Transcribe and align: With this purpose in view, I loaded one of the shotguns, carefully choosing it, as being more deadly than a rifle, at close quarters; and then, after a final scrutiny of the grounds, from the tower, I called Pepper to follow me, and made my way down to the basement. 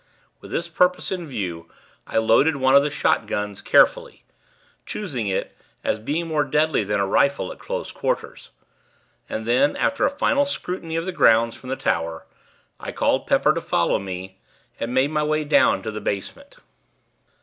With 0.39 0.49
this 0.49 0.67
purpose 0.67 1.11
in 1.11 1.27
view, 1.27 1.69
I 2.07 2.17
loaded 2.17 2.55
one 2.55 2.75
of 2.75 2.81
the 2.81 2.89
shotguns, 2.89 3.61
carefully 3.61 4.23
choosing 4.83 5.27
it, 5.27 5.55
as 5.83 5.99
being 5.99 6.25
more 6.25 6.43
deadly 6.43 6.83
than 6.83 6.99
a 6.99 7.05
rifle, 7.05 7.51
at 7.51 7.59
close 7.59 7.91
quarters; 7.91 8.49
and 9.29 9.45
then, 9.45 9.75
after 9.75 10.03
a 10.03 10.09
final 10.09 10.47
scrutiny 10.47 10.95
of 10.95 11.05
the 11.05 11.11
grounds, 11.11 11.53
from 11.53 11.69
the 11.69 11.75
tower, 11.75 12.25
I 12.79 12.91
called 12.91 13.27
Pepper 13.27 13.53
to 13.53 13.61
follow 13.61 13.99
me, 13.99 14.39
and 14.79 14.91
made 14.91 15.11
my 15.11 15.21
way 15.21 15.43
down 15.43 15.83
to 15.83 15.91
the 15.91 16.01
basement. 16.01 16.57